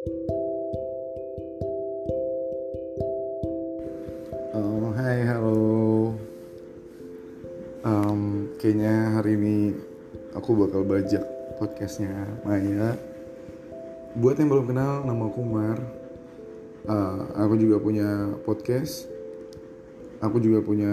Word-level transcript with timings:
Oh, 0.00 0.16
hai, 4.96 5.28
halo. 5.28 6.16
Um, 7.84 8.48
kayaknya 8.56 9.12
hari 9.12 9.36
ini 9.36 9.76
aku 10.32 10.56
bakal 10.56 10.88
bajak 10.88 11.20
podcastnya 11.60 12.32
Maya. 12.48 12.96
Buat 14.16 14.40
yang 14.40 14.48
belum 14.48 14.72
kenal, 14.72 15.04
nama 15.04 15.28
aku 15.28 15.44
Mar. 15.44 15.76
Uh, 16.88 17.36
aku 17.36 17.60
juga 17.60 17.76
punya 17.76 18.40
podcast. 18.48 19.04
Aku 20.24 20.40
juga 20.40 20.64
punya, 20.64 20.88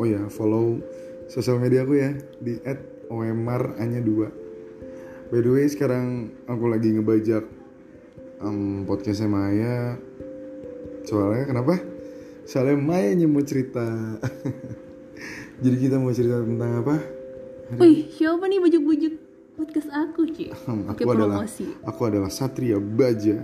oh 0.00 0.08
ya, 0.08 0.32
follow 0.32 0.80
sosial 1.28 1.60
media 1.60 1.84
aku 1.84 2.00
ya 2.00 2.16
di 2.40 2.56
@omar-nya 3.12 4.00
2. 4.00 5.28
By 5.28 5.44
the 5.44 5.50
way, 5.52 5.68
sekarang 5.68 6.32
aku 6.48 6.72
lagi 6.72 6.96
ngebajak 6.96 7.65
um, 8.40 8.84
podcastnya 8.84 9.28
Maya. 9.30 9.96
Soalnya 11.06 11.44
kenapa? 11.46 11.74
Soalnya 12.44 12.76
Maya 12.78 13.14
mau 13.28 13.42
cerita. 13.42 13.84
Jadi 15.62 15.76
kita 15.80 15.96
mau 15.96 16.12
cerita 16.12 16.44
tentang 16.44 16.84
apa? 16.84 16.96
Wih, 17.80 18.06
siapa 18.12 18.46
nih 18.46 18.60
bujuk-bujuk 18.62 19.14
podcast 19.56 19.90
aku? 19.90 20.28
Hmm, 20.68 20.86
Pakai 20.92 21.04
aku 21.04 21.10
adalah 21.16 21.36
promosi. 21.42 21.66
aku 21.82 22.00
adalah 22.04 22.30
Satria 22.30 22.78
Baja 22.78 23.40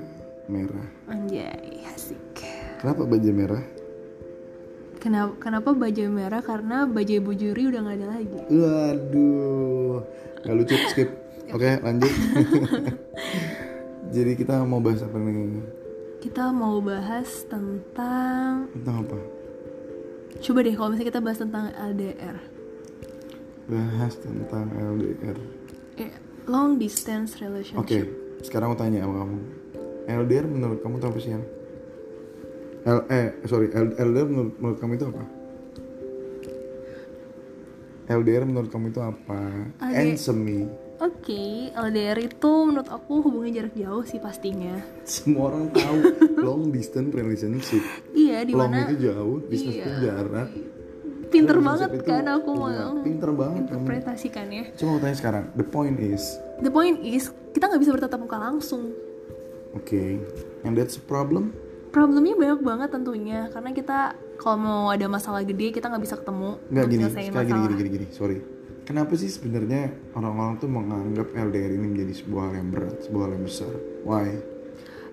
Merah. 0.47 0.86
Anjay, 1.09 1.83
asik. 1.88 2.45
Kenapa 2.78 3.09
Baja 3.09 3.30
Merah? 3.33 3.64
Kenapa, 5.02 5.34
kenapa 5.42 5.74
baju 5.74 6.14
merah? 6.14 6.38
Karena 6.47 6.86
baju 6.86 7.14
bujuri 7.27 7.74
udah 7.74 7.80
nggak 7.83 7.97
ada 7.98 8.06
lagi. 8.06 8.38
Waduh, 8.55 9.98
gak 10.47 10.55
lucu 10.55 10.78
skip. 10.95 11.11
Oke, 11.59 11.83
lanjut. 11.83 12.12
Jadi 14.12 14.37
kita 14.37 14.61
mau 14.69 14.77
bahas 14.77 15.01
apa 15.01 15.16
nih? 15.16 15.65
Kita 16.20 16.53
mau 16.53 16.84
bahas 16.84 17.48
tentang... 17.48 18.69
Tentang 18.77 18.97
apa? 19.09 19.17
Coba 20.36 20.59
deh 20.61 20.75
kalau 20.77 20.89
misalnya 20.92 21.09
kita 21.09 21.20
bahas 21.25 21.39
tentang 21.41 21.73
LDR. 21.73 22.36
Bahas 23.73 24.12
tentang 24.20 24.69
LDR. 24.69 25.39
Eh, 25.97 26.12
long 26.45 26.77
distance 26.77 27.41
Oke, 27.41 27.48
relationship. 27.48 28.06
sekarang 28.45 28.77
aku 28.77 28.84
tanya 28.84 29.01
sama 29.01 29.25
kamu. 29.25 29.39
LDR 30.03 30.45
menurut 30.45 30.79
kamu 30.84 30.95
itu 31.01 31.06
apa 31.08 31.19
sih 31.19 31.31
yang? 31.33 31.45
L 32.83 33.01
eh 33.08 33.27
sorry, 33.48 33.70
L- 33.73 33.97
LDR 33.97 34.27
menurut, 34.29 34.55
menurut 34.61 34.79
kamu 34.83 34.92
itu 35.01 35.06
apa? 35.08 35.25
LDR 38.12 38.45
menurut 38.45 38.69
kamu 38.69 38.92
itu 38.92 39.01
apa? 39.01 39.41
LDR. 39.81 40.05
Answer 40.05 40.36
me. 40.36 40.69
Oke, 41.03 41.75
LDR 41.75 42.14
itu 42.22 42.53
menurut 42.62 42.86
aku 42.86 43.27
hubungan 43.27 43.50
jarak 43.50 43.75
jauh 43.75 44.06
sih 44.06 44.22
pastinya. 44.22 44.78
Semua 45.03 45.50
orang 45.50 45.75
tahu 45.75 45.98
long 46.39 46.70
distance 46.70 47.11
relationship. 47.11 47.83
Iya, 48.14 48.47
di 48.47 48.55
long 48.55 48.70
mana 48.70 48.86
itu 48.86 49.11
jauh, 49.11 49.42
distance 49.42 49.77
itu 49.77 49.91
Iya. 49.91 49.98
jarak. 50.00 50.48
pinter 51.27 51.58
banget 51.58 51.91
itu- 51.97 52.05
kan 52.05 52.28
aku 52.28 52.53
iya, 52.53 52.92
mau 52.92 53.00
pinter 53.00 53.30
banget 53.33 53.62
kamu. 53.64 53.73
interpretasikannya. 53.73 54.62
Coba 54.77 54.89
aku 54.92 55.00
tanya 55.00 55.17
sekarang, 55.17 55.45
the 55.56 55.64
point 55.64 55.97
is, 55.97 56.23
The 56.61 56.69
point 56.69 57.00
is, 57.00 57.25
kita 57.50 57.67
nggak 57.67 57.80
bisa 57.80 57.91
bertatap 57.91 58.20
muka 58.20 58.36
langsung. 58.36 58.92
oke, 59.73 60.03
and 60.62 60.77
that's 60.77 60.95
a 60.95 61.03
problem. 61.03 61.56
Problemnya 61.89 62.36
banyak 62.36 62.61
banget 62.61 62.89
tentunya, 62.91 63.48
karena 63.48 63.73
kita 63.73 63.98
kalau 64.36 64.58
mau 64.61 64.83
ada 64.86 65.08
masalah 65.08 65.41
gede 65.41 65.73
kita 65.73 65.89
nggak 65.89 66.05
bisa 66.05 66.14
ketemu 66.14 66.61
Nggak 66.69 66.84
gini, 66.86 67.03
sekali 67.03 67.27
gini, 67.27 67.58
gini, 67.58 67.75
gini, 67.75 67.91
gini, 67.91 68.06
sorry. 68.11 68.39
Kenapa 68.83 69.14
sih 69.14 69.30
sebenarnya 69.30 69.94
orang-orang 70.19 70.58
tuh 70.58 70.66
menganggap 70.66 71.30
LDR 71.30 71.70
ini 71.78 71.86
menjadi 71.94 72.19
sebuah 72.19 72.50
hal 72.50 72.52
yang 72.58 72.69
berat, 72.75 72.97
sebuah 73.06 73.22
hal 73.30 73.33
yang 73.39 73.44
besar? 73.47 73.74
Why? 74.02 74.28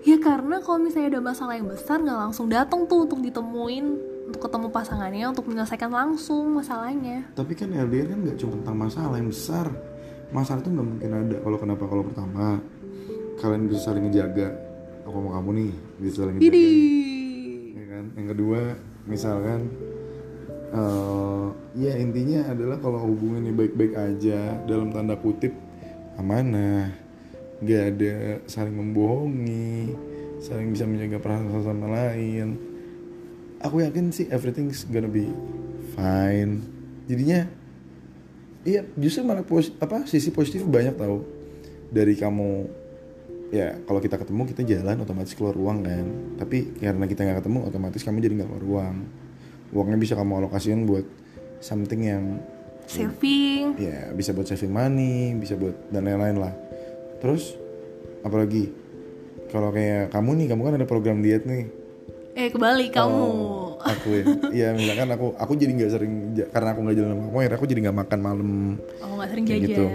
Ya 0.02 0.16
karena 0.18 0.58
kalau 0.58 0.82
misalnya 0.82 1.14
ada 1.14 1.22
masalah 1.22 1.54
yang 1.54 1.70
besar 1.70 2.02
nggak 2.02 2.18
langsung 2.18 2.50
datang 2.50 2.90
tuh 2.90 3.06
untuk 3.06 3.22
ditemuin, 3.22 3.86
untuk 4.26 4.40
ketemu 4.42 4.66
pasangannya, 4.74 5.24
untuk 5.30 5.46
menyelesaikan 5.46 5.86
langsung 5.86 6.50
masalahnya. 6.50 7.30
Tapi 7.38 7.52
kan 7.54 7.70
LDR 7.70 8.10
kan 8.10 8.18
nggak 8.26 8.36
cuma 8.42 8.58
tentang 8.58 8.76
masalah 8.80 9.14
yang 9.22 9.30
besar. 9.30 9.66
Masalah 10.34 10.60
itu 10.66 10.70
nggak 10.74 10.86
mungkin 10.90 11.10
ada 11.14 11.36
kalau 11.38 11.58
kenapa 11.62 11.84
kalau 11.86 12.02
pertama 12.02 12.58
kalian 13.38 13.70
bisa 13.70 13.80
saling 13.86 14.02
ngejaga. 14.10 14.50
Aku 15.06 15.16
mau 15.22 15.38
kamu 15.38 15.50
nih 15.62 15.72
bisa 16.02 16.26
saling 16.26 16.34
ngejaga. 16.42 16.46
Jadi 16.50 16.66
ya 17.78 17.84
kan 17.86 18.04
yang 18.18 18.28
kedua 18.34 18.60
misalkan 19.06 19.60
eh 20.74 21.29
ya 21.80 21.96
intinya 21.96 22.52
adalah 22.52 22.76
kalau 22.76 23.00
hubungannya 23.08 23.56
baik-baik 23.56 23.96
aja 23.96 24.60
dalam 24.68 24.92
tanda 24.92 25.16
kutip 25.16 25.56
amanah. 26.20 26.92
Nggak 27.64 27.82
ada 27.96 28.14
saling 28.44 28.76
membohongi 28.76 29.96
saling 30.40 30.72
bisa 30.72 30.84
menjaga 30.84 31.20
perasaan 31.20 31.64
sama 31.64 31.88
lain. 31.88 32.56
Aku 33.60 33.80
yakin 33.80 34.12
sih 34.12 34.28
everything's 34.28 34.84
gonna 34.88 35.08
be 35.08 35.28
fine. 35.96 36.64
Jadinya 37.08 37.48
iya 38.64 38.84
justru 38.96 39.24
malah 39.24 39.44
posi- 39.44 39.76
apa 39.80 40.04
sisi 40.04 40.28
positif 40.32 40.64
banyak 40.68 40.96
tau. 40.96 41.24
Dari 41.92 42.12
kamu 42.16 42.50
ya 43.52 43.80
kalau 43.84 44.00
kita 44.00 44.16
ketemu 44.20 44.42
kita 44.52 44.62
jalan 44.64 45.00
otomatis 45.00 45.32
keluar 45.32 45.56
uang 45.56 45.78
kan. 45.84 46.06
Tapi 46.40 46.76
karena 46.80 47.04
kita 47.08 47.24
nggak 47.24 47.44
ketemu 47.44 47.58
otomatis 47.68 48.00
kamu 48.04 48.16
jadi 48.20 48.34
nggak 48.40 48.48
keluar 48.52 48.66
uang 48.68 48.96
uangnya 49.70 49.98
bisa 50.02 50.18
kamu 50.18 50.42
alokasikan 50.44 50.82
buat 50.82 51.06
something 51.60 52.00
yang 52.02 52.24
saving, 52.90 53.78
ya 53.78 54.10
bisa 54.10 54.34
buat 54.34 54.50
saving 54.50 54.74
money 54.74 55.38
bisa 55.38 55.54
buat 55.54 55.76
dan 55.94 56.08
lain-lain 56.08 56.36
lah. 56.42 56.52
Terus 57.22 57.54
apalagi? 58.26 58.72
Kalau 59.50 59.74
kayak 59.74 60.14
kamu 60.14 60.30
nih 60.42 60.46
kamu 60.50 60.60
kan 60.62 60.74
ada 60.78 60.86
program 60.86 61.22
diet 61.22 61.42
nih. 61.46 61.70
Eh 62.38 62.48
kebalik 62.54 62.94
kamu. 62.94 63.10
Oh, 63.10 63.78
aku 63.82 64.08
ya. 64.14 64.24
Ya 64.50 64.68
misalkan 64.74 65.10
aku 65.10 65.26
aku 65.34 65.52
jadi 65.58 65.74
nggak 65.74 65.90
sering 65.90 66.12
karena 66.54 66.68
aku 66.74 66.80
nggak 66.86 66.96
jalan 66.98 67.10
sama 67.14 67.22
kamu 67.26 67.38
akhirnya 67.42 67.58
aku 67.58 67.66
jadi 67.66 67.80
nggak 67.86 67.98
makan 68.06 68.18
malam. 68.22 68.50
Oh 69.02 69.14
nggak 69.18 69.30
sering 69.34 69.44
kayak 69.46 69.60
jajan. 69.62 69.70
gitu 69.70 69.86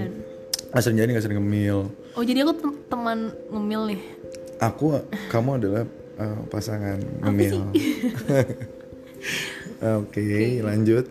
nggak 0.75 0.83
sering 0.83 0.99
jadi 0.99 1.09
nggak 1.15 1.23
sering 1.23 1.39
ngemil. 1.39 1.77
Oh 2.19 2.23
jadi 2.27 2.39
aku 2.43 2.53
tem- 2.59 2.79
teman 2.91 3.31
ngemil 3.47 3.81
nih. 3.95 4.01
aku 4.59 4.99
kamu 5.31 5.49
adalah 5.59 5.83
uh, 6.19 6.39
pasangan 6.51 6.99
ngemil. 7.23 7.71
oke. 10.03 10.27
lanjut 10.67 11.07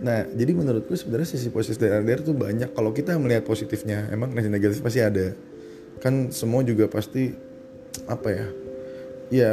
nah 0.00 0.28
jadi 0.28 0.52
menurutku 0.52 0.92
sebenarnya 0.92 1.36
sisi 1.36 1.48
positif 1.48 1.80
dari 1.80 2.04
LDR 2.04 2.20
tuh 2.20 2.36
banyak. 2.36 2.72
Kalau 2.76 2.90
kita 2.92 3.16
melihat 3.16 3.44
positifnya 3.48 4.08
emang 4.12 4.32
negatif 4.32 4.84
pasti 4.84 5.00
ada. 5.00 5.32
Kan 6.02 6.30
semua 6.32 6.60
juga 6.62 6.88
pasti 6.90 7.32
apa 8.06 8.28
ya 8.28 8.46
ya 9.32 9.50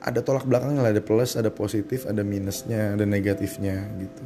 ada 0.00 0.20
tolak 0.24 0.46
belakangnya 0.48 0.82
lah. 0.82 0.92
Ada 0.92 1.02
plus 1.04 1.38
ada 1.38 1.50
positif 1.52 2.08
ada 2.08 2.26
minusnya 2.26 2.98
ada 2.98 3.06
negatifnya 3.06 3.86
gitu. 4.00 4.24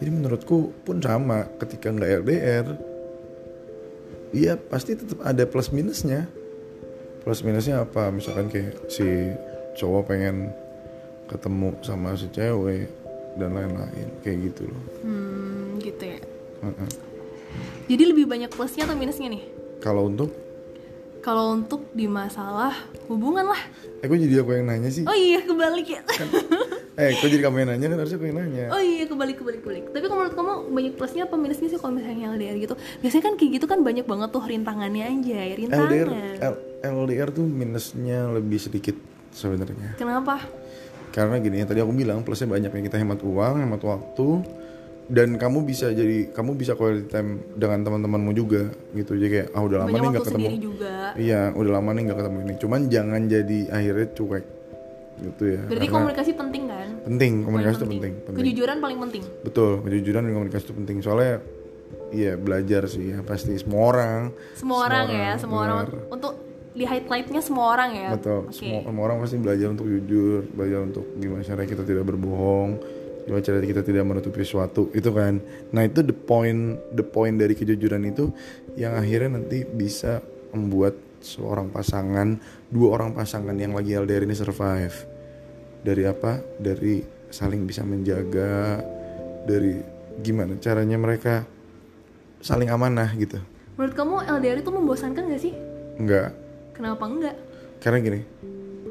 Jadi 0.00 0.10
menurutku 0.10 0.72
pun 0.86 1.02
sama 1.02 1.44
ketika 1.60 1.92
nggak 1.92 2.10
LDR 2.24 2.66
iya 4.30 4.54
pasti 4.54 4.94
tetap 4.94 5.18
ada 5.26 5.44
plus 5.44 5.74
minusnya. 5.74 6.30
Plus 7.20 7.44
minusnya 7.44 7.84
apa? 7.84 8.08
Misalkan 8.08 8.48
kayak 8.48 8.88
si 8.88 9.04
cowok 9.76 10.14
pengen 10.14 10.54
ketemu 11.30 11.76
sama 11.86 12.18
si 12.18 12.26
cewek 12.32 12.90
dan 13.32 13.50
lain-lain 13.50 14.08
kayak 14.20 14.38
gitu 14.48 14.66
loh 14.66 14.82
Hmm 15.00 15.78
gitu 15.78 16.02
ya. 16.04 16.18
Heeh. 16.60 16.88
Jadi 17.88 18.02
lebih 18.06 18.24
banyak 18.24 18.48
plusnya 18.48 18.84
atau 18.84 18.94
minusnya 18.94 19.28
nih? 19.28 19.42
kalau 19.78 20.06
untuk 20.06 20.30
Kalau 21.20 21.52
untuk 21.52 21.84
di 21.90 22.04
masalah 22.04 22.72
hubungan 23.06 23.44
lah. 23.44 23.60
eh 23.98 24.06
kok 24.06 24.16
jadi 24.16 24.40
aku 24.40 24.50
yang 24.54 24.64
nanya 24.66 24.88
sih 24.88 25.04
Oh 25.04 25.12
iya 25.12 25.36
kebalik 25.38 25.84
ya. 25.86 26.00
eh 26.96 27.12
kok 27.12 27.26
jadi 27.26 27.42
kamu 27.42 27.56
yang 27.58 27.70
nanya 27.70 27.86
kan 27.86 27.98
harusnya 27.98 28.16
aku 28.16 28.26
yang 28.26 28.38
nanya 28.38 28.64
Oh 28.68 28.78
iya 28.78 29.04
kebalik 29.04 29.36
kebalik 29.36 29.60
kebalik. 29.60 29.84
Tapi 29.90 30.00
kalau 30.02 30.20
menurut 30.22 30.34
kamu 30.34 30.52
banyak 30.70 30.92
plusnya 30.94 31.22
apa 31.24 31.36
minusnya 31.36 31.68
sih 31.68 31.76
kalau 31.76 31.92
misalnya 31.92 32.24
LDR 32.30 32.56
gitu? 32.58 32.72
Biasanya 32.98 33.22
kan 33.22 33.34
kayak 33.34 33.50
gitu 33.52 33.66
kan 33.66 33.78
banyak 33.80 34.04
banget 34.04 34.28
tuh 34.30 34.42
rintangannya 34.42 35.04
aja, 35.06 35.38
rintangan. 35.54 35.84
LDR 35.86 36.08
L- 36.42 36.60
LDR 36.98 37.28
tuh 37.30 37.44
minusnya 37.44 38.18
lebih 38.30 38.56
sedikit 38.58 38.96
sebenarnya 39.30 39.96
Kenapa? 39.96 40.40
Karena 41.10 41.36
gini 41.38 41.56
yang 41.58 41.68
tadi 41.68 41.80
aku 41.82 41.92
bilang 41.92 42.22
plusnya 42.22 42.46
banyak 42.46 42.70
yang 42.70 42.84
kita 42.86 42.96
hemat 42.96 43.20
uang 43.20 43.54
hemat 43.60 43.82
waktu 43.82 44.28
dan 45.10 45.34
kamu 45.34 45.66
bisa 45.66 45.90
jadi 45.90 46.30
kamu 46.30 46.54
bisa 46.54 46.78
quality 46.78 47.10
time 47.10 47.42
dengan 47.58 47.82
teman-temanmu 47.82 48.30
juga 48.30 48.70
gitu 48.94 49.18
jadi 49.18 49.28
kayak 49.28 49.46
ah 49.58 49.62
udah 49.66 49.78
lama 49.82 49.88
banyak 49.90 50.00
nih 50.00 50.10
nggak 50.14 50.26
ketemu 50.30 50.48
juga. 50.62 50.94
iya 51.18 51.40
udah 51.50 51.72
lama 51.74 51.90
nih 51.92 52.02
nggak 52.06 52.18
ketemu 52.22 52.38
ini 52.40 52.54
cuman 52.62 52.80
jangan 52.86 53.20
jadi 53.26 53.58
akhirnya 53.74 54.08
cuek 54.14 54.44
gitu 55.20 55.44
ya 55.44 55.60
Berarti 55.68 55.84
Karena 55.84 55.96
komunikasi 56.00 56.30
penting 56.32 56.62
kan? 56.64 56.88
penting 57.04 57.32
komunikasi 57.44 57.76
itu 57.76 57.84
penting, 57.84 58.12
penting. 58.24 58.40
Kejujuran 58.40 58.76
paling 58.80 58.98
penting. 59.02 59.22
betul 59.42 59.70
kejujuran 59.82 60.20
dan 60.24 60.32
komunikasi 60.32 60.62
itu 60.64 60.74
penting 60.78 60.96
soalnya 61.02 61.34
iya 62.10 62.32
belajar 62.38 62.82
sih 62.86 63.12
ya 63.12 63.18
pasti 63.20 63.52
semua 63.58 63.82
orang 63.90 64.20
Semua, 64.54 64.78
orang, 64.86 65.06
ya, 65.10 65.30
semua 65.36 65.58
orang 65.66 65.86
untuk 66.06 66.32
di 66.70 66.84
highlightnya 66.86 67.42
semua 67.42 67.74
orang 67.74 67.90
ya. 67.98 68.08
betul. 68.14 68.46
Oke. 68.46 68.54
semua, 68.54 68.80
semua 68.86 69.02
orang 69.10 69.18
pasti 69.26 69.36
belajar 69.42 69.68
untuk 69.74 69.86
jujur 69.90 70.46
belajar 70.54 70.80
untuk 70.86 71.04
gimana 71.18 71.42
cara 71.42 71.62
kita 71.66 71.82
tidak 71.82 72.04
berbohong 72.06 72.70
gimana 73.26 73.42
cara 73.42 73.58
kita 73.60 73.82
tidak 73.82 74.04
menutupi 74.06 74.42
sesuatu 74.46 74.88
itu 74.94 75.10
kan. 75.10 75.42
Nah 75.74 75.82
itu 75.84 76.00
the 76.06 76.14
point 76.14 76.78
the 76.94 77.04
point 77.04 77.36
dari 77.36 77.58
kejujuran 77.58 78.06
itu 78.06 78.30
yang 78.78 78.96
akhirnya 78.96 79.38
nanti 79.38 79.66
bisa 79.66 80.22
membuat 80.54 80.94
seorang 81.20 81.68
pasangan 81.68 82.40
dua 82.72 82.96
orang 82.96 83.12
pasangan 83.12 83.54
yang 83.58 83.74
lagi 83.74 83.98
LDR 83.98 84.24
ini 84.24 84.34
survive. 84.34 84.94
Dari 85.84 86.02
apa? 86.06 86.38
Dari 86.58 87.02
saling 87.30 87.66
bisa 87.66 87.82
menjaga 87.82 88.82
dari 89.46 89.78
gimana 90.20 90.58
caranya 90.58 90.96
mereka 90.98 91.46
saling 92.40 92.70
amanah 92.70 93.10
gitu. 93.18 93.38
Menurut 93.74 93.94
kamu 93.96 94.14
LDR 94.38 94.58
itu 94.60 94.70
membosankan 94.74 95.30
gak 95.30 95.40
sih? 95.40 95.54
Enggak 95.96 96.49
kenapa 96.80 97.04
enggak? 97.04 97.36
Karena 97.78 97.98
gini 98.00 98.20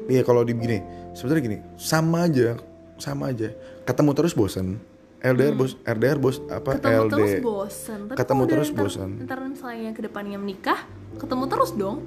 iya 0.06 0.22
kalau 0.22 0.42
di 0.42 0.54
gini 0.54 0.78
sebenarnya 1.12 1.42
gini 1.44 1.58
sama 1.76 2.24
aja 2.24 2.54
sama 2.96 3.28
aja. 3.28 3.50
Ketemu 3.82 4.10
terus 4.12 4.32
bosen 4.32 4.78
LDR 5.20 5.52
bos 5.52 5.74
LDR 5.82 6.16
bos 6.16 6.38
apa 6.46 6.70
Hmm. 6.70 6.76
ketemu 6.78 6.96
LD 6.96 7.12
terus 7.12 7.32
bosan 7.40 8.00
Tapi 8.06 8.16
Ketemu 8.16 8.42
terus 8.46 8.68
ntar- 8.68 8.78
bosan. 8.78 9.10
ntar 9.20 9.38
misalnya 9.42 9.90
ke 9.90 10.00
depannya 10.00 10.38
menikah 10.38 10.80
ketemu 11.16 11.44
terus 11.46 11.70
dong. 11.72 11.98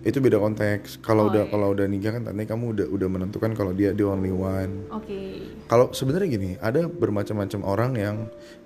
Itu 0.00 0.16
beda 0.18 0.36
konteks. 0.36 0.96
Kalau 0.98 1.24
Oh, 1.24 1.30
udah 1.30 1.44
iya. 1.44 1.50
kalau 1.50 1.68
udah 1.70 1.84
nikah 1.84 2.08
kan 2.10 2.24
tadi 2.24 2.42
kamu 2.42 2.64
udah 2.72 2.86
udah 2.88 3.08
menentukan 3.10 3.52
kalau 3.52 3.70
dia 3.70 3.92
the 3.92 4.00
only 4.02 4.28
one. 4.28 4.88
Oke. 4.90 5.44
Kalau 5.66 5.92
sebenarnya 5.92 6.28
gini 6.30 6.50
ada 6.56 6.84
bermacam-macam 6.84 7.60
orang 7.62 7.92
yang 7.94 8.16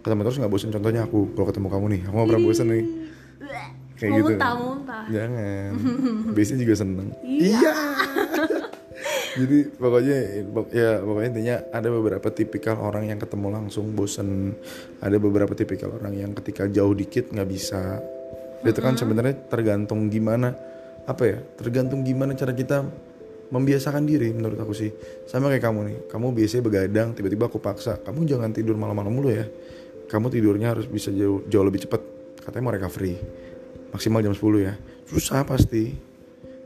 ketemu 0.00 0.20
terus 0.22 0.38
nggak 0.38 0.52
bosan 0.52 0.70
contohnya 0.70 1.02
aku 1.02 1.30
kalau 1.32 1.46
ketemu 1.48 1.68
kamu 1.68 1.86
nih 1.88 2.00
aku 2.04 2.14
nggak 2.14 2.28
pernah 2.28 2.44
bosan 2.44 2.66
nih 2.68 2.82
kayak 3.98 4.10
mau 4.10 4.18
gitu. 4.18 4.28
muntah 4.34 4.54
muntah 4.58 5.04
jangan. 5.10 5.70
Biasanya 6.36 6.60
juga 6.66 6.74
seneng. 6.74 7.08
Iya. 7.22 7.72
Jadi 9.34 9.58
pokoknya 9.74 10.18
ya 10.70 11.02
pokoknya 11.02 11.28
intinya 11.34 11.56
ada 11.74 11.88
beberapa 11.90 12.28
tipikal 12.30 12.78
orang 12.78 13.10
yang 13.10 13.18
ketemu 13.18 13.50
langsung 13.50 13.90
bosen. 13.92 14.54
Ada 15.02 15.18
beberapa 15.18 15.50
tipikal 15.58 15.98
orang 15.98 16.14
yang 16.14 16.30
ketika 16.38 16.70
jauh 16.70 16.94
dikit 16.94 17.34
nggak 17.34 17.48
bisa. 17.50 17.98
Itu 18.62 18.78
kan 18.78 18.94
sebenarnya 18.94 19.50
tergantung 19.50 20.06
gimana 20.08 20.54
apa 21.04 21.22
ya 21.28 21.38
tergantung 21.60 22.00
gimana 22.00 22.32
cara 22.32 22.56
kita 22.56 22.80
membiasakan 23.52 24.06
diri 24.06 24.30
menurut 24.30 24.56
aku 24.56 24.72
sih. 24.72 24.94
Sama 25.26 25.50
kayak 25.50 25.66
kamu 25.66 25.80
nih 25.82 25.96
kamu 26.08 26.26
biasanya 26.30 26.62
begadang 26.62 27.08
tiba-tiba 27.18 27.50
aku 27.50 27.58
paksa 27.58 27.98
kamu 28.06 28.24
jangan 28.30 28.54
tidur 28.54 28.78
malam-malam 28.78 29.10
mulu 29.10 29.34
ya. 29.34 29.46
Kamu 30.06 30.30
tidurnya 30.30 30.78
harus 30.78 30.86
bisa 30.86 31.10
jauh 31.10 31.42
jauh 31.50 31.66
lebih 31.66 31.90
cepat. 31.90 32.00
Katanya 32.38 32.62
mau 32.70 32.74
recovery 32.76 33.18
maksimal 33.94 34.20
jam 34.24 34.34
10 34.34 34.66
ya. 34.66 34.74
Susah 35.06 35.44
pasti. 35.46 35.94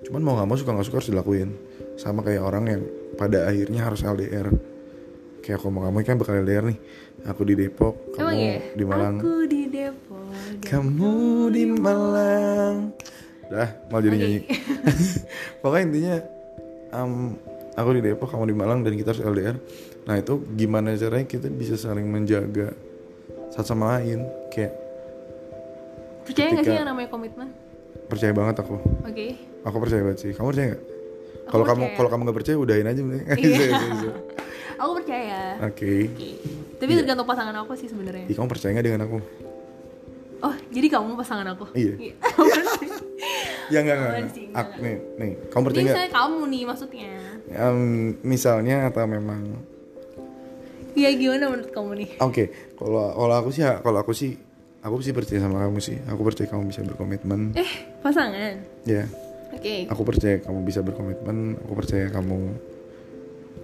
Cuman 0.07 0.21
mau 0.25 0.35
nggak 0.39 0.49
mau 0.49 0.57
suka 0.57 0.73
nggak 0.73 0.87
suka 0.87 0.97
harus 1.03 1.11
dilakuin. 1.11 1.51
Sama 1.99 2.23
kayak 2.23 2.43
orang 2.43 2.65
yang 2.71 2.83
pada 3.19 3.51
akhirnya 3.51 3.87
harus 3.87 4.07
LDR 4.07 4.55
kayak 5.49 5.65
aku 5.65 5.73
mau 5.73 5.89
kamu 5.89 6.05
kan 6.05 6.21
bakal 6.21 6.37
LDR 6.45 6.65
nih. 6.69 6.79
Aku 7.25 7.41
di 7.49 7.57
Depok 7.57 8.13
kamu 8.13 8.21
emang 8.21 8.37
ya 8.37 8.57
di 8.77 8.85
Malang. 8.85 9.17
Aku 9.17 9.35
di 9.49 9.63
Depok 9.73 10.29
kamu 10.61 11.13
di 11.57 11.65
Malang. 11.73 12.75
Dah 13.49 13.69
mau 13.89 13.99
jadi 14.05 14.13
Oke. 14.13 14.21
nyanyi. 14.21 14.41
Pokoknya 15.65 15.85
intinya 15.89 16.15
em, 16.93 17.13
aku 17.81 17.91
di 17.97 18.01
Depok 18.05 18.29
kamu 18.29 18.45
di 18.53 18.57
Malang 18.61 18.85
dan 18.85 18.93
kita 18.93 19.17
harus 19.17 19.25
LDR 19.25 19.57
nah 20.09 20.17
itu 20.17 20.41
gimana 20.57 20.97
caranya 20.97 21.29
kita 21.29 21.53
bisa 21.53 21.77
saling 21.77 22.09
menjaga 22.09 22.73
satu 23.53 23.77
sama 23.77 24.01
lain? 24.01 24.25
Kayak 24.53 24.88
percaya 26.29 26.47
nggak 26.51 26.65
sih 26.65 26.75
yang 26.75 26.87
namanya 26.87 27.09
komitmen? 27.09 27.49
Percaya 28.07 28.33
banget 28.33 28.57
aku. 28.59 28.77
Oke. 29.03 29.27
Aku 29.63 29.77
percaya 29.79 30.01
banget 30.03 30.19
sih. 30.21 30.31
Kamu 30.33 30.47
percaya 30.49 30.67
nggak? 30.71 30.83
Aku 30.83 31.51
kalau 31.51 31.65
kamu 31.65 31.85
kalau 31.95 32.09
kamu 32.09 32.21
nggak 32.23 32.37
percaya 32.37 32.57
udahin 32.57 32.87
aja 32.87 33.01
mending. 33.01 33.25
Iya. 33.41 33.69
aku 34.77 34.91
percaya. 34.95 35.41
Oke. 35.63 35.93
Oke. 36.07 36.29
tapi 36.79 36.91
Iya. 36.91 36.99
tergantung 37.03 37.27
pasangan 37.27 37.57
aku 37.57 37.73
sih 37.75 37.89
sebenarnya. 37.89 38.29
Kamu 38.29 38.47
percaya 38.47 38.71
nggak 38.71 38.87
dengan 38.87 39.03
aku? 39.03 39.19
Oh 40.39 40.55
jadi 40.69 40.87
kamu 40.89 41.17
pasangan 41.17 41.47
aku? 41.51 41.65
Iya. 41.75 41.93
ya 43.75 43.79
nggak 43.83 43.97
nggak 43.97 44.09
Apaan 44.09 44.23
nggak. 44.23 44.33
sih? 44.33 44.45
Ak- 44.51 44.71
Nggak, 44.71 44.79
nih 44.79 44.97
nih. 45.19 45.33
Kamu 45.51 45.63
percaya 45.65 45.77
Ini 45.77 45.85
nggak? 45.85 45.99
saya 45.99 46.09
kamu 46.11 46.41
nih 46.47 46.63
maksudnya. 46.65 47.11
Em, 47.49 47.79
misalnya 48.23 48.77
atau 48.87 49.05
memang? 49.05 49.41
Ya 50.95 51.11
gimana 51.13 51.45
menurut 51.49 51.71
kamu 51.71 51.91
nih? 51.97 52.11
Oke, 52.19 52.45
kalau 52.75 53.15
kalau 53.15 53.35
aku 53.37 53.51
sih 53.51 53.63
kalau 53.63 53.99
aku 53.99 54.13
sih 54.13 54.35
aku 54.89 55.05
sih 55.05 55.13
percaya 55.13 55.45
sama 55.45 55.63
kamu 55.69 55.79
sih. 55.79 55.97
Aku 56.09 56.21
percaya 56.25 56.49
kamu 56.49 56.73
bisa 56.73 56.81
berkomitmen. 56.83 57.53
Eh, 57.55 57.73
pasangan. 58.01 58.57
Ya, 58.89 59.05
Oke. 59.53 59.87
aku 59.87 60.03
percaya 60.03 60.41
kamu 60.41 60.59
bisa 60.65 60.81
berkomitmen. 60.81 61.61
Aku 61.63 61.73
percaya 61.77 62.09
kamu 62.09 62.57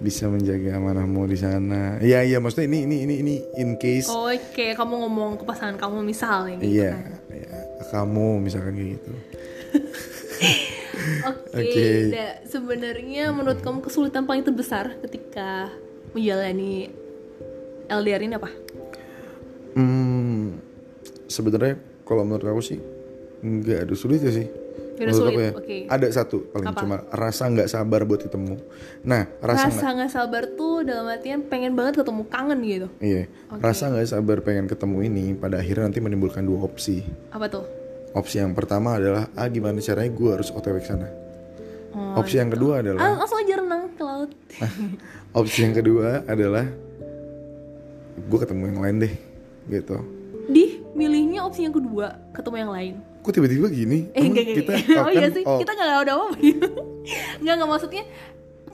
bisa 0.03 0.27
menjaga 0.29 0.77
amanahmu 0.77 1.25
di 1.31 1.39
sana. 1.39 1.97
Iya 2.03 2.27
iya, 2.27 2.39
maksudnya 2.43 2.69
ini 2.69 2.85
ini 2.85 2.97
ini 3.09 3.15
ini 3.25 3.35
in 3.57 3.81
case. 3.81 4.11
Oh, 4.11 4.29
Oke, 4.29 4.75
kamu 4.75 4.95
ngomong 5.07 5.41
ke 5.41 5.45
pasangan 5.47 5.81
kamu 5.81 6.05
misal 6.05 6.51
ini. 6.51 6.61
iya, 6.67 6.93
iya. 7.31 7.53
Kamu 7.89 8.43
misalkan 8.43 8.75
kayak 8.75 8.91
gitu. 8.99 9.13
Oke. 11.29 11.59
Oke. 11.59 11.87
nah, 12.11 12.33
sebenarnya 12.47 13.25
menurut 13.35 13.61
kamu 13.61 13.85
kesulitan 13.85 14.25
paling 14.25 14.43
terbesar 14.43 14.99
ketika 15.05 15.69
menjalani 16.15 16.91
LDR 17.91 18.23
ini 18.25 18.35
apa? 18.39 18.51
Hmm, 19.75 20.04
sebenarnya 21.35 21.75
kalau 22.07 22.23
menurut 22.23 22.47
aku 22.47 22.63
sih 22.63 22.79
nggak 23.43 23.91
ada 23.91 23.95
sulit 23.99 24.23
ya 24.23 24.31
sih. 24.31 24.47
Menurut 24.95 25.19
sulit, 25.19 25.35
aku 25.35 25.41
ya. 25.43 25.51
oke. 25.59 25.79
Ada 25.91 26.07
satu 26.15 26.37
paling 26.55 26.71
Apa? 26.71 26.81
cuma 26.87 26.97
rasa 27.11 27.51
nggak 27.51 27.67
sabar 27.67 28.07
buat 28.07 28.23
ketemu. 28.23 28.55
Nah, 29.03 29.27
rasa 29.43 29.91
nggak 29.91 30.11
sabar 30.15 30.43
tuh 30.55 30.87
dalam 30.87 31.11
artian 31.11 31.43
pengen 31.43 31.75
banget 31.75 31.99
ketemu 31.99 32.23
kangen 32.31 32.59
gitu. 32.63 32.89
Iya, 33.03 33.27
Oke. 33.51 33.59
rasa 33.59 33.91
nggak 33.91 34.07
sabar 34.07 34.39
pengen 34.41 34.71
ketemu 34.71 34.97
ini 35.03 35.25
pada 35.35 35.59
akhirnya 35.59 35.91
nanti 35.91 35.99
menimbulkan 35.99 36.47
dua 36.47 36.63
opsi. 36.63 37.03
Apa 37.35 37.51
tuh? 37.51 37.67
Opsi 38.15 38.39
yang 38.39 38.55
pertama 38.55 38.95
adalah 38.95 39.27
ah 39.35 39.51
gimana 39.51 39.83
caranya 39.83 40.15
gue 40.15 40.31
harus 40.31 40.55
otw 40.55 40.79
ke 40.79 40.87
sana. 40.87 41.11
Oh, 41.91 42.23
opsi 42.23 42.39
yang 42.39 42.55
kedua 42.55 42.79
adalah 42.79 43.03
Ah, 43.03 43.19
langsung 43.19 43.43
aja 43.43 43.55
renang 43.59 43.91
ke 43.99 44.03
laut. 44.07 44.31
opsi 45.43 45.67
yang 45.67 45.75
kedua 45.75 46.23
adalah 46.25 46.67
gue 48.15 48.39
ketemu 48.39 48.63
yang 48.71 48.79
lain 48.79 48.97
deh, 49.03 49.15
gitu. 49.69 49.99
Di 50.47 50.74
milihnya 50.95 51.43
opsi 51.43 51.63
yang 51.63 51.75
kedua, 51.75 52.17
ketemu 52.31 52.57
yang 52.59 52.73
lain. 52.73 52.95
Kok 53.21 53.33
tiba-tiba 53.33 53.67
gini? 53.69 54.09
Eh, 54.13 54.23
enggak, 54.23 54.45
enggak, 54.45 54.57
kita. 54.57 54.73
Oh 54.95 55.05
kan- 55.05 55.13
iya 55.13 55.29
sih, 55.29 55.43
oh, 55.43 55.59
kita 55.59 55.71
nggak 55.73 55.89
ada 55.89 56.13
apa-apa 56.15 56.37
Enggak, 57.41 57.55
enggak 57.55 57.71
maksudnya 57.71 58.05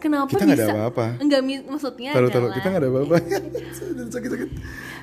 Kenapa 0.00 0.32
Kita 0.32 0.49
nggak 0.49 0.56
ada 0.56 0.69
apa-apa. 0.72 1.06
Enggak, 1.20 1.40
mi- 1.44 1.61
maksudnya 1.61 2.11
taruh 2.17 2.32
taruh 2.32 2.49
kita 2.56 2.67
nggak 2.67 2.81
ada 2.81 2.88
apa-apa. 2.88 3.17
Sakit-sakit. 4.17 4.49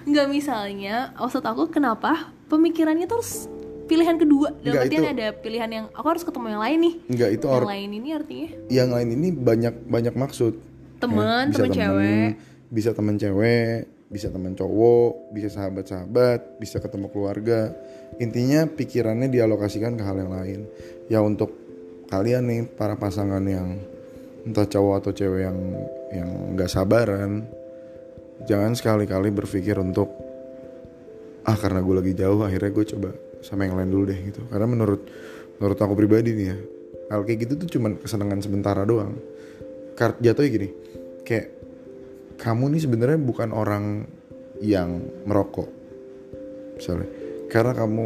Enggak 0.10 0.26
misalnya, 0.26 0.96
maksud 1.14 1.46
aku 1.46 1.70
kenapa 1.70 2.34
pemikirannya 2.48 3.06
terus 3.06 3.46
pilihan 3.86 4.18
kedua 4.18 4.58
Dalam 4.58 4.74
Enggak, 4.74 4.84
artian 4.84 5.00
itu- 5.00 5.14
ada 5.14 5.28
pilihan 5.32 5.70
yang 5.70 5.86
Aku 5.94 6.08
harus 6.08 6.26
ketemu 6.26 6.52
yang 6.52 6.60
lain 6.60 6.78
nih 6.82 6.94
Enggak 7.08 7.30
itu 7.30 7.46
Yang 7.46 7.70
lain 7.70 7.90
ini 7.94 8.10
artinya 8.12 8.48
yang 8.68 8.90
lain 8.90 9.10
ini 9.14 9.28
banyak 9.32 9.74
banyak 9.86 10.14
maksud. 10.14 10.54
Teman, 10.98 11.46
Ya, 11.46 11.56
teman 11.56 11.70
cewek 11.72 12.30
bisa 12.68 12.90
teman 12.92 13.16
cewek, 13.16 13.88
bisa 14.08 14.32
teman 14.32 14.56
cowok, 14.56 15.36
bisa 15.36 15.52
sahabat-sahabat, 15.52 16.60
bisa 16.60 16.80
ketemu 16.80 17.12
keluarga. 17.12 17.76
Intinya 18.24 18.64
pikirannya 18.64 19.28
dialokasikan 19.28 20.00
ke 20.00 20.04
hal 20.04 20.24
yang 20.24 20.32
lain. 20.32 20.60
Ya 21.12 21.20
untuk 21.20 21.52
kalian 22.08 22.48
nih 22.48 22.62
para 22.72 22.96
pasangan 22.96 23.44
yang 23.44 23.84
entah 24.48 24.64
cowok 24.64 24.96
atau 25.04 25.12
cewek 25.12 25.42
yang 25.44 25.60
yang 26.16 26.30
nggak 26.56 26.72
sabaran, 26.72 27.44
jangan 28.48 28.72
sekali-kali 28.80 29.28
berpikir 29.36 29.76
untuk 29.76 30.08
ah 31.44 31.56
karena 31.60 31.84
gue 31.84 31.96
lagi 31.96 32.14
jauh 32.16 32.44
akhirnya 32.44 32.72
gue 32.72 32.86
coba 32.96 33.10
sama 33.44 33.68
yang 33.68 33.76
lain 33.76 33.92
dulu 33.92 34.04
deh 34.08 34.20
gitu. 34.24 34.42
Karena 34.48 34.72
menurut 34.72 35.04
menurut 35.60 35.80
aku 35.84 35.94
pribadi 36.00 36.32
nih 36.32 36.48
ya, 36.48 36.58
hal 37.12 37.28
kayak 37.28 37.40
gitu 37.44 37.54
tuh 37.60 37.70
cuman 37.76 38.00
kesenangan 38.00 38.40
sementara 38.40 38.88
doang. 38.88 39.20
Kar- 40.00 40.16
jatuhnya 40.24 40.50
gini, 40.54 40.70
kayak 41.28 41.57
kamu 42.38 42.64
nih 42.78 42.82
sebenarnya 42.86 43.20
bukan 43.20 43.50
orang 43.52 44.06
yang 44.62 45.02
merokok 45.26 45.78
misalnya. 46.78 47.10
Karena 47.50 47.74
kamu 47.74 48.06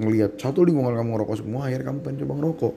ngelihat 0.00 0.40
satu 0.40 0.64
lingkungan 0.64 0.96
kamu 0.96 1.08
ngerokok 1.16 1.36
semua 1.44 1.68
akhirnya 1.68 1.92
kamu 1.92 1.98
pengen 2.00 2.18
coba 2.24 2.34
ngerokok. 2.40 2.74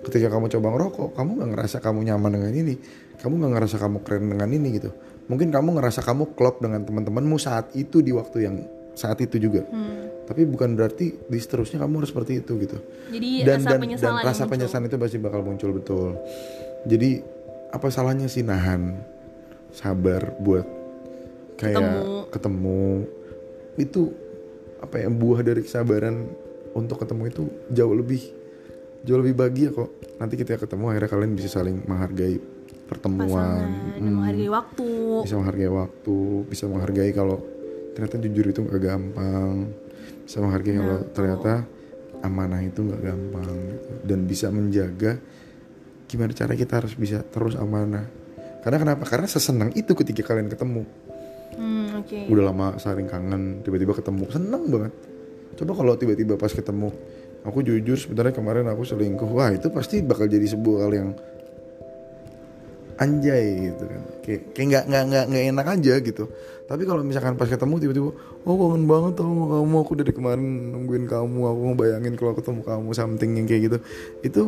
Ketika 0.00 0.28
kamu 0.32 0.46
coba 0.48 0.68
ngerokok 0.76 1.08
kamu 1.16 1.30
nggak 1.40 1.50
ngerasa 1.56 1.76
kamu 1.80 1.98
nyaman 2.12 2.30
dengan 2.36 2.52
ini. 2.52 2.74
Kamu 3.20 3.32
nggak 3.36 3.52
ngerasa 3.52 3.76
kamu 3.76 3.96
keren 4.04 4.24
dengan 4.32 4.48
ini 4.48 4.68
gitu. 4.80 4.90
Mungkin 5.28 5.52
kamu 5.52 5.76
ngerasa 5.76 6.00
kamu 6.04 6.34
klop 6.36 6.64
dengan 6.64 6.84
teman-temanmu 6.84 7.36
saat 7.36 7.72
itu 7.76 8.00
di 8.00 8.12
waktu 8.16 8.38
yang 8.48 8.56
saat 8.96 9.20
itu 9.24 9.40
juga. 9.40 9.64
Hmm. 9.64 10.12
tapi 10.30 10.46
bukan 10.46 10.78
berarti 10.78 11.26
di 11.26 11.38
seterusnya 11.42 11.82
kamu 11.82 12.06
harus 12.06 12.14
seperti 12.14 12.38
itu 12.38 12.54
gitu. 12.62 12.78
Jadi 13.10 13.42
dan 13.42 13.58
rasa 13.58 13.66
dan 13.66 13.66
dan 13.66 13.80
penyesalan 13.82 14.22
rasa 14.22 14.42
penyesalan 14.46 14.86
itu 14.86 14.94
pasti 14.94 15.18
bakal 15.18 15.42
muncul 15.42 15.74
betul. 15.74 16.14
Jadi 16.86 17.18
apa 17.74 17.90
salahnya 17.90 18.30
sih 18.30 18.46
nahan 18.46 18.94
sabar 19.72 20.34
buat 20.42 20.66
kayak 21.60 21.76
Ketemu. 21.76 22.16
ketemu, 22.32 22.84
itu 23.76 24.02
apa 24.80 24.96
ya 24.96 25.08
buah 25.12 25.40
dari 25.44 25.60
kesabaran 25.60 26.24
untuk 26.72 26.96
ketemu 27.04 27.22
itu 27.28 27.42
jauh 27.68 27.92
lebih 27.92 28.22
jauh 29.04 29.20
lebih 29.20 29.34
bahagia 29.36 29.68
kok. 29.72 29.90
Nanti 30.16 30.34
kita 30.40 30.56
ketemu 30.56 30.84
akhirnya 30.92 31.10
kalian 31.10 31.32
bisa 31.36 31.48
saling 31.52 31.84
menghargai 31.84 32.40
pertemuan. 32.88 33.28
Pasangan, 33.28 33.70
dan 34.00 34.12
menghargai 34.12 34.50
waktu. 34.50 34.88
Bisa 35.24 35.36
menghargai 35.36 35.70
waktu 35.70 36.16
bisa 36.48 36.64
menghargai 36.68 37.10
kalau 37.12 37.38
ternyata 37.92 38.16
jujur 38.24 38.46
itu 38.48 38.60
gak 38.64 38.80
gampang. 38.80 39.72
Bisa 40.24 40.36
menghargai 40.40 40.74
kalau 40.80 40.98
ternyata 41.12 41.52
amanah 42.20 42.60
itu 42.60 42.80
nggak 42.84 43.02
gampang 43.02 43.56
gitu. 43.72 43.90
dan 44.04 44.18
bisa 44.28 44.46
menjaga 44.52 45.16
gimana 46.04 46.32
cara 46.36 46.52
kita 46.52 46.84
harus 46.84 46.94
bisa 46.96 47.24
terus 47.24 47.56
amanah 47.56 48.04
karena 48.60 48.76
kenapa? 48.76 49.04
Karena 49.08 49.26
sesenang 49.26 49.72
itu 49.72 49.92
ketika 49.96 50.32
kalian 50.32 50.52
ketemu. 50.52 50.82
Hmm, 51.56 52.04
oke. 52.04 52.18
Udah 52.28 52.44
lama 52.52 52.66
saling 52.76 53.08
kangen 53.08 53.64
tiba-tiba 53.64 53.96
ketemu. 53.96 54.24
Seneng 54.28 54.62
banget. 54.68 54.92
Coba 55.56 55.72
kalau 55.76 55.92
tiba-tiba 55.96 56.36
pas 56.36 56.52
ketemu 56.52 56.92
aku 57.40 57.64
jujur 57.64 57.96
sebenarnya 57.96 58.36
kemarin 58.36 58.68
aku 58.68 58.84
selingkuh 58.84 59.30
wah 59.32 59.48
itu 59.48 59.72
pasti 59.72 60.04
bakal 60.04 60.28
jadi 60.28 60.44
sebuah 60.44 60.78
hal 60.84 60.92
yang 60.92 61.08
anjay 63.00 63.72
gitu 63.72 63.84
kan. 63.88 64.02
Kayak 64.20 64.40
kayak 64.52 64.66
nggak 64.68 64.84
nggak 64.92 65.04
nggak 65.08 65.24
nggak 65.32 65.44
enak 65.56 65.66
aja 65.72 65.94
gitu. 66.04 66.24
Tapi 66.68 66.82
kalau 66.84 67.02
misalkan 67.02 67.34
pas 67.40 67.48
ketemu 67.48 67.74
tiba-tiba 67.80 68.10
oh 68.44 68.54
kangen 68.60 68.84
banget 68.84 69.12
tau 69.16 69.26
sama 69.26 69.44
kamu 69.56 69.76
aku 69.80 69.92
dari 69.96 70.12
kemarin 70.12 70.48
nungguin 70.76 71.04
kamu 71.08 71.40
aku 71.48 71.60
ngebayangin 71.72 72.14
kalau 72.20 72.32
ketemu 72.36 72.60
kamu 72.60 72.88
something 72.92 73.30
yang 73.40 73.46
kayak 73.48 73.62
gitu. 73.72 73.78
Itu 74.20 74.42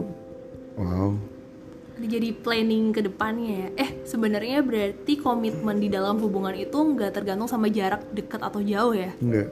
wow 0.76 1.31
jadi 2.06 2.30
planning 2.34 2.94
ke 2.94 3.00
depannya 3.04 3.52
ya 3.52 3.68
eh 3.78 3.90
sebenarnya 4.06 4.62
berarti 4.62 5.18
komitmen 5.18 5.78
di 5.78 5.88
dalam 5.90 6.18
hubungan 6.18 6.54
itu 6.54 6.74
nggak 6.74 7.12
tergantung 7.14 7.50
sama 7.50 7.68
jarak 7.68 8.02
dekat 8.14 8.40
atau 8.40 8.60
jauh 8.62 8.94
ya 8.94 9.12
enggak 9.18 9.48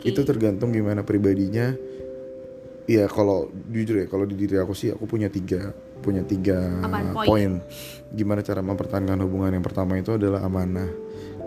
Oke. 0.00 0.10
itu 0.10 0.20
tergantung 0.24 0.72
gimana 0.74 1.04
pribadinya 1.06 1.72
Iya 2.84 3.08
kalau 3.08 3.48
jujur 3.72 3.96
ya 3.96 4.06
kalau 4.12 4.28
di 4.28 4.36
diri 4.36 4.60
aku 4.60 4.76
sih 4.76 4.92
aku 4.92 5.08
punya 5.08 5.32
tiga 5.32 5.72
punya 6.04 6.20
tiga? 6.20 6.84
Poin? 7.16 7.64
Gimana 8.12 8.44
cara 8.44 8.60
mempertahankan 8.60 9.16
hubungan 9.24 9.56
yang 9.56 9.64
pertama 9.64 9.96
itu 9.96 10.20
adalah 10.20 10.44
amanah. 10.44 10.92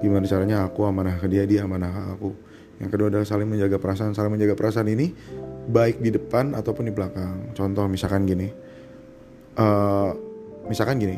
Gimana 0.01 0.25
caranya 0.25 0.65
aku 0.65 0.81
amanah 0.89 1.21
ke 1.21 1.29
dia 1.29 1.45
dia 1.45 1.69
amanah 1.69 1.93
ke 1.93 2.01
aku. 2.17 2.29
Yang 2.81 2.89
kedua 2.89 3.07
adalah 3.13 3.27
saling 3.29 3.45
menjaga 3.45 3.77
perasaan. 3.77 4.17
Saling 4.17 4.33
menjaga 4.33 4.57
perasaan 4.57 4.89
ini 4.89 5.13
baik 5.69 6.01
di 6.01 6.09
depan 6.09 6.57
ataupun 6.57 6.89
di 6.89 6.93
belakang. 6.97 7.53
Contoh 7.53 7.85
misalkan 7.85 8.25
gini, 8.25 8.49
eh 9.61 10.09
misalkan 10.67 11.01
gini, 11.01 11.17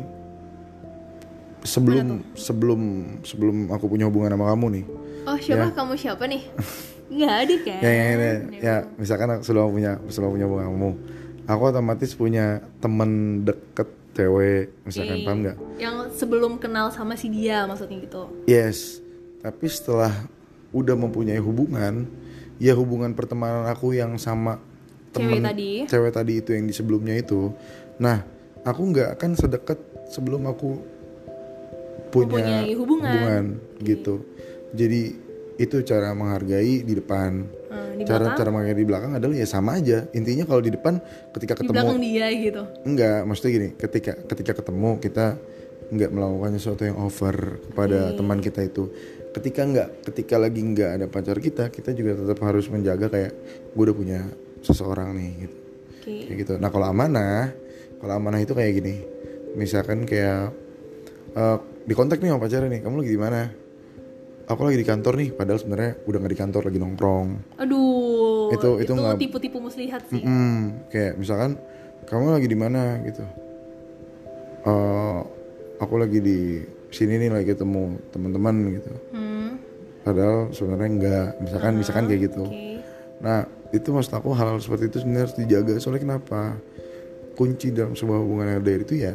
sebelum 1.65 2.23
sebelum 2.33 2.81
sebelum 3.21 3.57
aku 3.73 3.85
punya 3.91 4.07
hubungan 4.07 4.33
sama 4.33 4.49
kamu 4.55 4.65
nih, 4.79 4.85
oh 5.27 5.37
siapa? 5.37 5.65
Ya. 5.69 5.75
kamu 5.75 5.93
siapa 5.99 6.23
nih? 6.25 6.41
Nggak 7.09 7.33
ada 7.41 7.55
kan 7.65 7.79
ya, 7.85 7.91
ya, 7.91 8.05
ya, 8.13 8.33
ya, 8.61 8.75
misalkan 8.95 9.27
aku 9.33 9.43
selalu 9.43 9.81
punya 9.81 9.91
selalu 10.07 10.31
punya 10.37 10.45
hubungan 10.45 10.67
kamu. 10.73 10.91
Aku 11.49 11.61
otomatis 11.65 12.13
punya 12.13 12.61
temen 12.77 13.41
deket 13.41 13.89
cewek 14.13 14.69
misalkan 14.85 15.17
Oke. 15.17 15.25
paham 15.25 15.39
nggak? 15.41 15.57
yang 15.81 15.95
sebelum 16.13 16.53
kenal 16.61 16.93
sama 16.93 17.17
si 17.17 17.29
dia 17.29 17.65
maksudnya 17.65 17.97
gitu. 18.03 18.29
Yes 18.45 19.01
tapi 19.39 19.71
setelah 19.71 20.11
udah 20.75 20.95
mempunyai 20.99 21.39
hubungan 21.39 22.05
ya 22.59 22.75
hubungan 22.75 23.15
pertemanan 23.15 23.65
aku 23.71 23.95
yang 23.95 24.19
sama 24.19 24.59
Cewek 25.09 25.41
temen 25.41 25.41
tadi. 25.41 25.71
cewek 25.89 26.11
tadi 26.13 26.33
itu 26.37 26.49
yang 26.53 26.69
di 26.69 26.73
sebelumnya 26.75 27.15
itu. 27.17 27.49
Nah 27.97 28.21
aku 28.65 28.81
nggak 28.91 29.19
akan 29.19 29.31
sedekat 29.35 29.79
sebelum 30.09 30.47
aku 30.49 30.79
punya 32.09 32.65
Mempunyai 32.65 32.73
hubungan. 32.73 33.43
gitu. 33.85 34.25
Jadi 34.73 35.01
itu 35.59 35.75
cara 35.85 36.15
menghargai 36.15 36.81
di 36.81 36.93
depan. 36.95 37.45
Hmm, 37.69 37.99
di 37.99 38.03
cara 38.07 38.31
belakang? 38.31 38.37
cara 38.39 38.49
menghargai 38.49 38.79
di 38.79 38.87
belakang 38.87 39.11
adalah 39.19 39.35
ya 39.37 39.47
sama 39.47 39.77
aja. 39.77 40.07
Intinya 40.15 40.47
kalau 40.47 40.61
di 40.63 40.71
depan 40.73 40.97
ketika 41.35 41.53
di 41.59 41.69
belakang 41.69 41.99
ketemu 41.99 42.05
dia 42.05 42.27
gitu? 42.33 42.61
Enggak 42.87 43.19
maksudnya 43.27 43.51
gini 43.53 43.69
ketika 43.77 44.11
ketika 44.25 44.51
ketemu 44.63 44.89
kita 44.97 45.25
nggak 45.89 46.11
melakukan 46.13 46.51
sesuatu 46.57 46.83
yang 46.85 46.97
over 47.01 47.59
kepada 47.69 48.13
teman 48.15 48.39
kita 48.41 48.61
itu. 48.65 48.89
Ketika 49.29 49.61
nggak 49.61 49.89
ketika 50.09 50.35
lagi 50.41 50.61
nggak 50.63 50.89
ada 50.97 51.05
pacar 51.05 51.37
kita 51.37 51.69
kita 51.69 51.93
juga 51.93 52.17
tetap 52.17 52.41
harus 52.41 52.65
menjaga 52.65 53.13
kayak 53.13 53.31
gue 53.77 53.83
udah 53.85 53.93
punya 53.97 54.19
seseorang 54.65 55.13
nih 55.13 55.31
gitu. 55.45 55.57
Oke. 56.01 56.15
Kayak 56.25 56.37
gitu. 56.41 56.53
Nah 56.57 56.69
kalau 56.73 56.89
amanah 56.89 57.53
kalau 57.99 58.13
amanah 58.15 58.39
itu 58.39 58.51
kayak 58.51 58.73
gini 58.75 58.95
misalkan 59.53 60.03
kayak 60.03 60.55
eh, 61.33 61.57
di 61.83 61.93
kontak 61.93 62.19
nih 62.19 62.31
sama 62.31 62.41
pacarnya 62.41 62.69
nih 62.69 62.81
kamu 62.81 62.95
lagi 62.99 63.11
di 63.11 63.19
mana 63.19 63.41
aku 64.45 64.61
lagi 64.63 64.77
di 64.77 64.87
kantor 64.87 65.13
nih 65.15 65.29
padahal 65.31 65.59
sebenarnya 65.59 65.91
udah 66.03 66.17
nggak 66.17 66.33
di 66.33 66.39
kantor 66.39 66.61
lagi 66.65 66.79
nongkrong 66.79 67.27
aduh 67.57 68.49
Itu- 68.49 68.77
itu 68.79 68.91
nggak- 68.91 69.19
tipu-tipu 69.19 69.57
muslihat 69.59 70.01
sih 70.07 70.21
Mm, 70.21 70.89
kayak 70.89 71.13
misalkan 71.15 71.53
kamu 72.03 72.33
lagi 72.33 72.47
di 72.47 72.57
mana 72.57 72.97
gitu. 73.05 73.21
Eh, 74.59 75.19
aku 75.77 75.93
lagi 75.95 76.19
di 76.19 76.39
sini 76.89 77.15
nih 77.15 77.29
lagi 77.29 77.47
ketemu 77.47 78.01
teman-teman 78.09 78.55
gitu. 78.73 78.91
hmm, 79.13 79.49
Padahal 80.01 80.49
sebenarnya 80.49 80.89
enggak. 80.89 81.27
Misalkan 81.39 81.73
misalkan 81.77 82.03
kayak 82.09 82.21
gitu. 82.25 82.43
oke 82.43 82.65
Nah 83.21 83.39
itu 83.69 83.87
maksud 83.93 84.09
aku 84.11 84.33
hal, 84.33 84.47
hal 84.49 84.59
seperti 84.59 84.89
itu 84.89 84.97
sebenarnya 84.99 85.23
harus 85.23 85.37
dijaga. 85.37 85.73
Soalnya 85.77 86.01
kenapa? 86.01 86.57
Kunci 87.39 87.71
dalam 87.71 87.95
sebuah 87.95 88.19
hubungan 88.19 88.51
yang 88.51 88.59
LDR 88.59 88.81
itu 88.83 88.95
ya 88.99 89.13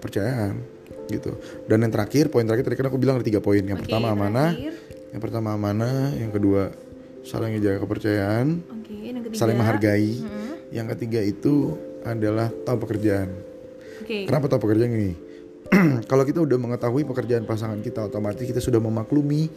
percayaan 0.00 0.56
gitu. 1.12 1.36
Dan 1.68 1.84
yang 1.84 1.92
terakhir 1.92 2.32
poin 2.32 2.48
terakhir 2.48 2.64
tadi 2.64 2.76
kan 2.80 2.88
aku 2.88 2.96
bilang 2.96 3.20
ada 3.20 3.26
tiga 3.26 3.44
poin. 3.44 3.60
Yang 3.60 3.84
Oke, 3.84 3.92
pertama 3.92 4.16
amanah, 4.16 4.56
terakhir. 4.56 4.72
yang 5.12 5.20
pertama 5.20 5.48
amanah, 5.52 5.98
yang 6.16 6.32
kedua 6.32 6.72
saling 7.24 7.56
menjaga 7.56 7.78
kepercayaan, 7.84 8.46
yang 8.88 9.20
ketiga 9.20 9.36
saling 9.36 9.56
menghargai. 9.56 10.12
Hmm, 10.24 10.52
Yang 10.72 10.86
ketiga 10.96 11.20
itu 11.20 11.76
adalah 12.02 12.48
tahu 12.64 12.76
pekerjaan. 12.82 13.28
oke 14.00 14.16
Kenapa 14.26 14.48
tahu 14.48 14.60
pekerjaan 14.64 14.92
ini? 14.96 15.12
Kalau 16.10 16.24
kita 16.24 16.40
udah 16.40 16.58
mengetahui 16.60 17.04
pekerjaan 17.04 17.44
pasangan 17.44 17.80
kita, 17.80 18.08
otomatis 18.08 18.44
kita 18.44 18.60
sudah 18.60 18.80
memaklumi 18.80 19.48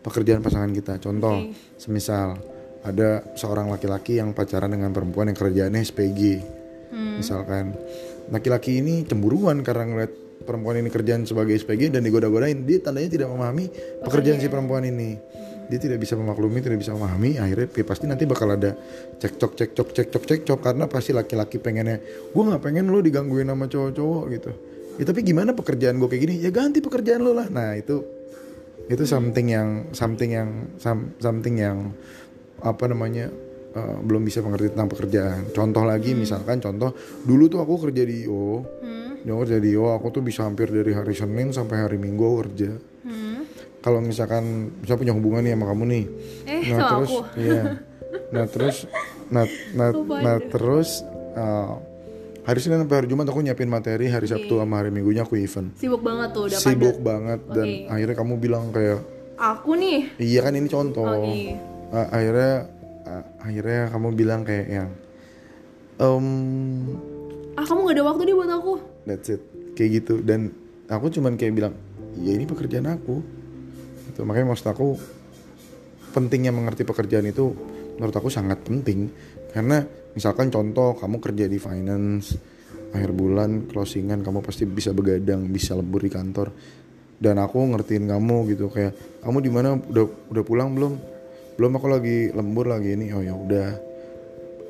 pekerjaan 0.00 0.40
pasangan 0.40 0.72
kita. 0.72 1.00
Contoh, 1.00 1.44
Oke. 1.48 1.56
semisal 1.76 2.36
ada 2.84 3.24
seorang 3.36 3.72
laki-laki 3.72 4.20
yang 4.20 4.36
pacaran 4.36 4.68
dengan 4.68 4.92
perempuan 4.92 5.32
yang 5.32 5.38
kerjaannya 5.38 5.80
SPG, 5.80 6.20
Hmm. 6.92 7.20
misalkan 7.20 7.76
laki-laki 8.32 8.80
ini 8.80 9.04
cemburuan 9.04 9.60
karena 9.60 9.84
ngeliat 9.84 10.12
perempuan 10.44 10.76
ini 10.76 10.92
kerjaan 10.92 11.24
sebagai 11.24 11.56
SPG 11.56 11.94
dan 11.94 12.04
digoda-godain, 12.04 12.68
dia 12.68 12.78
tandanya 12.82 13.08
tidak 13.08 13.28
memahami 13.32 13.72
pekerjaan 14.04 14.38
si 14.38 14.48
perempuan 14.52 14.84
ini. 14.84 15.16
Dia 15.64 15.80
tidak 15.80 15.96
bisa 15.96 16.12
memaklumi, 16.12 16.60
tidak 16.60 16.76
bisa 16.76 16.92
memahami, 16.92 17.40
akhirnya 17.40 17.72
ya 17.72 17.84
pasti 17.88 18.04
nanti 18.04 18.28
bakal 18.28 18.52
ada 18.52 18.76
cekcok, 19.16 19.56
cekcok, 19.56 19.88
cekcok, 19.96 20.22
cekcok 20.28 20.60
karena 20.60 20.84
pasti 20.84 21.16
laki-laki 21.16 21.56
pengennya, 21.56 22.04
gue 22.04 22.42
nggak 22.44 22.60
pengen 22.60 22.92
lo 22.92 23.00
digangguin 23.00 23.48
sama 23.48 23.64
cowok-cowok 23.64 24.24
gitu. 24.36 24.50
Ya 25.00 25.04
tapi 25.08 25.24
gimana 25.24 25.56
pekerjaan 25.56 25.96
gue 25.96 26.08
kayak 26.12 26.22
gini? 26.28 26.34
Ya 26.44 26.52
ganti 26.52 26.84
pekerjaan 26.84 27.24
lo 27.24 27.32
lah. 27.32 27.48
Nah 27.48 27.72
itu 27.80 28.04
itu 28.84 29.08
something 29.08 29.48
yang 29.48 29.88
something 29.96 30.30
yang 30.36 30.68
some- 30.76 31.16
something 31.16 31.56
yang 31.56 31.96
apa 32.60 32.84
namanya 32.84 33.32
eh, 33.74 33.96
belum 34.00 34.22
bisa 34.22 34.38
mengerti 34.38 34.70
tentang 34.70 34.88
pekerjaan. 34.88 35.50
Contoh 35.50 35.82
lagi 35.82 36.14
misalkan 36.14 36.58
contoh 36.58 36.94
dulu 37.20 37.44
tuh 37.46 37.60
aku 37.60 37.74
kerja 37.84 38.02
di 38.02 38.24
IO, 38.24 38.62
Hmm, 38.80 39.18
Aku 39.24 39.40
kerja 39.42 39.56
di 39.56 39.70
IO 39.70 39.88
aku 39.90 40.06
tuh 40.10 40.22
bisa 40.22 40.42
hampir 40.42 40.68
dari 40.68 40.90
hari 40.90 41.12
Senin 41.12 41.50
sampai 41.50 41.80
hari 41.80 41.96
Minggu 41.96 42.22
aku 42.22 42.36
kerja. 42.44 42.70
hmm. 43.02 43.38
Kalau 43.80 44.00
misalkan 44.00 44.44
bisa 44.78 44.94
punya 44.94 45.12
hubungan 45.12 45.40
nih 45.40 45.52
sama 45.52 45.66
kamu 45.66 45.84
nih, 45.86 46.04
eh 46.46 46.62
nah 46.62 46.78
sama 46.78 46.88
terus 46.90 47.10
aku 47.10 47.18
iya, 47.36 47.62
nah 48.30 48.44
terus 48.46 48.76
nah 49.26 49.44
nah, 49.72 49.88
Lupa 49.90 50.16
nah 50.20 50.36
terus 50.40 50.88
eh, 51.34 51.72
hari 52.42 52.58
Senin 52.60 52.80
sampai 52.80 52.96
hari 52.98 53.08
Jumat 53.08 53.26
aku 53.26 53.40
nyiapin 53.40 53.68
materi, 53.68 54.08
hari 54.08 54.24
Sabtu 54.24 54.56
sama 54.56 54.78
hari 54.78 54.88
Minggunya 54.88 55.20
aku 55.22 55.36
event. 55.36 55.72
sibuk 55.74 56.00
banget 56.00 56.28
tuh 56.32 56.42
udah 56.46 56.58
Sibuk 56.58 56.96
padat 56.96 57.02
banget 57.02 57.40
dan 57.50 57.66
akhirnya 57.90 58.16
kamu 58.16 58.34
bilang 58.38 58.64
kayak 58.70 59.00
aku 59.34 59.70
nih 59.74 60.00
iya 60.16 60.40
kan 60.40 60.52
ini 60.52 60.64
contoh. 60.66 61.04
Oke. 61.04 61.52
Ah, 61.90 62.08
akhirnya 62.10 62.52
ah, 63.04 63.24
akhirnya 63.40 63.92
kamu 63.92 64.08
bilang 64.16 64.42
kayak 64.42 64.66
yang 64.68 64.90
em 66.00 66.26
ah 67.54 67.64
kamu 67.64 67.80
gak 67.86 67.96
ada 67.96 68.04
waktu 68.10 68.22
nih 68.26 68.34
buat 68.34 68.50
aku. 68.50 68.74
That's 69.06 69.30
it. 69.30 69.42
Kayak 69.78 69.90
gitu. 70.02 70.14
Dan 70.24 70.50
aku 70.90 71.06
cuman 71.12 71.38
kayak 71.38 71.54
bilang 71.54 71.74
ya 72.18 72.34
ini 72.34 72.44
pekerjaan 72.48 72.90
aku. 72.90 73.22
Gitu. 74.04 74.20
makanya 74.22 74.54
maksud 74.54 74.68
aku 74.68 74.94
pentingnya 76.14 76.54
mengerti 76.54 76.86
pekerjaan 76.86 77.26
itu 77.26 77.54
menurut 77.98 78.14
aku 78.14 78.28
sangat 78.30 78.62
penting. 78.66 79.10
Karena 79.54 79.82
misalkan 80.14 80.50
contoh 80.50 80.98
kamu 80.98 81.22
kerja 81.22 81.46
di 81.46 81.58
finance 81.62 82.34
akhir 82.94 83.10
bulan 83.10 83.66
closingan 83.66 84.22
kamu 84.22 84.38
pasti 84.38 84.70
bisa 84.70 84.94
begadang 84.94 85.50
bisa 85.50 85.78
lembur 85.78 86.02
di 86.02 86.10
kantor. 86.10 86.50
Dan 87.14 87.38
aku 87.38 87.62
ngertiin 87.70 88.10
kamu 88.10 88.50
gitu. 88.50 88.66
Kayak 88.70 89.22
kamu 89.22 89.38
di 89.38 89.50
mana? 89.50 89.78
Udah 89.78 90.04
udah 90.30 90.42
pulang 90.42 90.74
belum 90.74 91.13
belum 91.54 91.78
aku 91.78 91.86
lagi 91.90 92.18
lembur 92.34 92.66
lagi 92.70 92.94
ini. 92.98 93.10
Oh 93.14 93.22
ya 93.22 93.34
udah. 93.34 93.68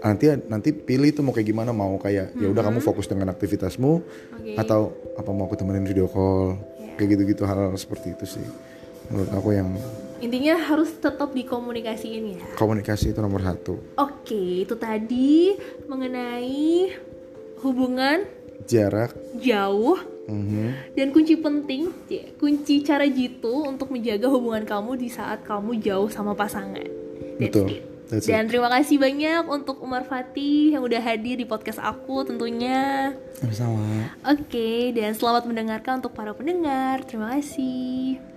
Nanti 0.04 0.28
nanti 0.52 0.70
pilih 0.76 1.10
tuh 1.16 1.24
mau 1.24 1.32
kayak 1.32 1.48
gimana. 1.48 1.70
Mau 1.72 1.96
kayak 1.96 2.36
ya 2.36 2.46
udah 2.52 2.62
kamu 2.64 2.84
fokus 2.84 3.08
dengan 3.08 3.32
aktivitasmu 3.32 3.92
Oke. 4.36 4.52
atau 4.60 4.92
apa 5.16 5.30
mau 5.32 5.48
aku 5.48 5.56
temenin 5.56 5.88
video 5.88 6.10
call. 6.10 6.60
Kayak 6.94 7.18
gitu-gitu 7.18 7.42
hal, 7.48 7.72
hal 7.72 7.76
seperti 7.80 8.12
itu 8.12 8.38
sih. 8.38 8.46
Menurut 9.10 9.30
aku 9.32 9.50
yang 9.52 9.68
intinya 10.24 10.56
harus 10.56 10.88
tetap 10.96 11.36
dikomunikasiin 11.36 12.38
ya? 12.38 12.40
Komunikasi 12.56 13.12
itu 13.12 13.20
nomor 13.20 13.44
satu. 13.44 13.76
Oke, 14.00 14.64
itu 14.64 14.72
tadi 14.80 15.52
mengenai 15.84 16.88
hubungan 17.60 18.24
jarak 18.64 19.12
jauh 19.38 19.98
mhm, 20.30 20.94
dan 20.96 21.12
kunci 21.12 21.36
penting, 21.36 21.92
kunci 22.40 22.80
cara 22.80 23.04
jitu 23.04 23.66
untuk 23.66 23.92
menjaga 23.92 24.30
hubungan 24.30 24.64
kamu 24.64 24.96
di 24.96 25.08
saat 25.12 25.44
kamu 25.44 25.78
jauh 25.82 26.08
sama 26.08 26.32
pasangan. 26.32 26.86
That's 27.38 27.50
Betul. 27.50 27.66
it. 27.70 27.82
That's 28.08 28.24
it. 28.24 28.30
Dan 28.30 28.46
terima 28.48 28.68
kasih 28.70 28.96
banyak 29.00 29.44
untuk 29.48 29.80
Umar 29.80 30.04
Fatih 30.06 30.76
yang 30.76 30.82
udah 30.84 31.00
hadir 31.00 31.40
di 31.40 31.46
podcast 31.48 31.80
aku 31.80 32.24
tentunya. 32.24 33.12
Sama-sama. 33.36 34.12
Oke, 34.28 34.92
dan 34.94 35.12
selamat 35.16 35.48
mendengarkan 35.48 36.00
untuk 36.00 36.14
para 36.14 36.32
pendengar. 36.36 37.02
Terima 37.04 37.34
kasih. 37.36 38.33